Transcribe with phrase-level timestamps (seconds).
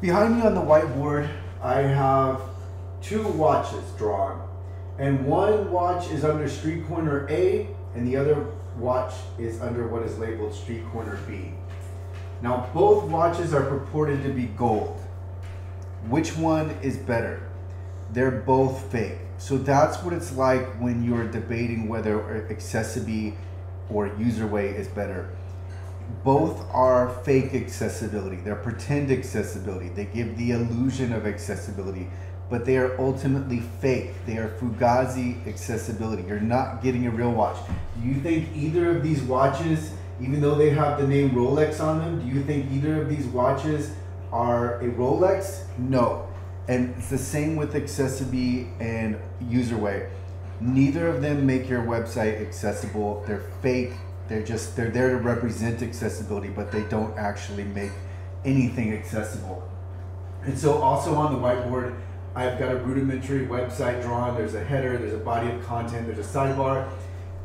[0.00, 1.28] Behind me on the whiteboard,
[1.60, 2.40] I have
[3.02, 4.48] two watches drawn.
[4.96, 10.04] And one watch is under street corner A, and the other watch is under what
[10.04, 11.52] is labeled street corner B.
[12.42, 15.00] Now, both watches are purported to be gold.
[16.08, 17.42] Which one is better?
[18.12, 19.18] They're both fake.
[19.38, 23.36] So that's what it's like when you're debating whether accessibility
[23.90, 25.28] or user way is better
[26.24, 28.36] both are fake accessibility.
[28.36, 29.88] They're pretend accessibility.
[29.88, 32.08] They give the illusion of accessibility,
[32.50, 34.12] but they are ultimately fake.
[34.26, 36.22] They are fugazi accessibility.
[36.24, 37.58] You're not getting a real watch.
[38.00, 41.98] Do you think either of these watches, even though they have the name Rolex on
[41.98, 43.92] them, do you think either of these watches
[44.32, 45.64] are a Rolex?
[45.78, 46.28] No.
[46.68, 50.08] And it's the same with AccessiBe and UserWay.
[50.60, 53.24] Neither of them make your website accessible.
[53.26, 53.92] They're fake
[54.28, 57.92] they're just they're there to represent accessibility, but they don't actually make
[58.44, 59.68] anything accessible.
[60.44, 61.98] And so also on the whiteboard,
[62.34, 64.36] I've got a rudimentary website drawn.
[64.36, 66.88] There's a header, there's a body of content, there's a sidebar,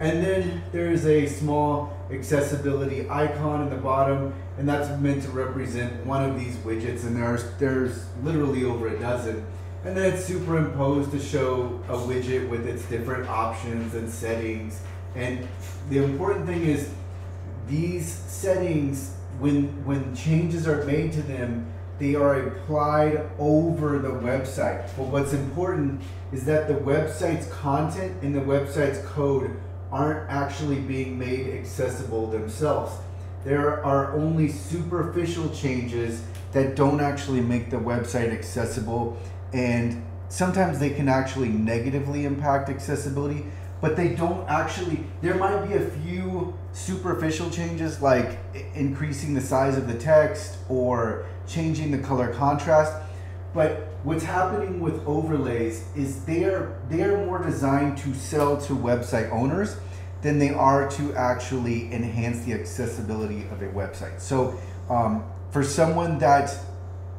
[0.00, 6.04] and then there's a small accessibility icon in the bottom, and that's meant to represent
[6.04, 7.04] one of these widgets.
[7.04, 9.46] And there's there's literally over a dozen.
[9.84, 14.80] And then it's superimposed to show a widget with its different options and settings
[15.14, 15.46] and
[15.88, 16.90] the important thing is
[17.66, 21.66] these settings, when when changes are made to them,
[21.98, 24.88] they are applied over the website.
[24.96, 26.00] But what's important
[26.32, 29.56] is that the website's content and the website's code
[29.90, 32.92] aren't actually being made accessible themselves.
[33.44, 39.18] There are only superficial changes that don't actually make the website accessible
[39.52, 43.44] and sometimes they can actually negatively impact accessibility
[43.82, 48.38] but they don't actually there might be a few superficial changes like
[48.74, 52.94] increasing the size of the text or changing the color contrast
[53.52, 59.76] but what's happening with overlays is they're they're more designed to sell to website owners
[60.22, 64.20] than they are to actually enhance the accessibility of a website.
[64.20, 64.58] So
[64.88, 66.56] um, for someone that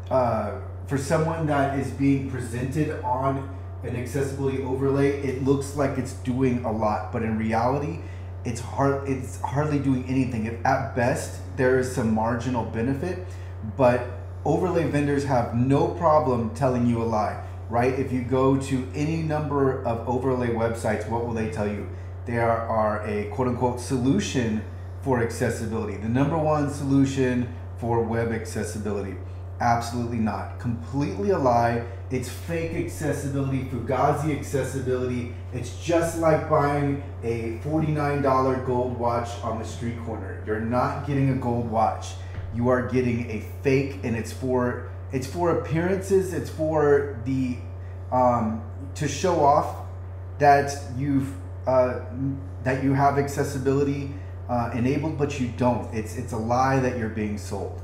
[0.09, 3.49] uh, for someone that is being presented on
[3.83, 7.99] an accessibility overlay, it looks like it's doing a lot, but in reality,
[8.45, 9.07] it's hard.
[9.07, 10.45] It's hardly doing anything.
[10.45, 13.25] If at best there is some marginal benefit,
[13.77, 14.05] but
[14.45, 17.97] overlay vendors have no problem telling you a lie, right?
[17.97, 21.88] If you go to any number of overlay websites, what will they tell you?
[22.25, 24.63] They are, a quote unquote solution
[25.01, 25.97] for accessibility.
[25.97, 29.15] The number one solution for web accessibility.
[29.59, 30.59] Absolutely not.
[30.59, 31.85] Completely a lie.
[32.11, 35.33] It's fake accessibility, Fugazi accessibility.
[35.53, 40.43] It's just like buying a $49 gold watch on the street corner.
[40.45, 42.13] You're not getting a gold watch.
[42.53, 47.57] You are getting a fake and it's for it's for appearances, it's for the
[48.11, 48.63] um,
[48.95, 49.85] to show off
[50.39, 51.31] that you've
[51.67, 51.99] uh,
[52.63, 54.11] that you have accessibility
[54.49, 55.91] uh, enabled, but you don't.
[55.93, 57.81] It's it's a lie that you're being sold.